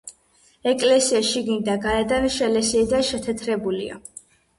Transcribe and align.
ეკლესია 0.69 1.19
შიგნით 1.31 1.61
და 1.67 1.75
გარედან 1.83 2.25
შელესილი 2.37 2.87
და 2.95 3.03
შეთეთრებულია. 3.11 4.01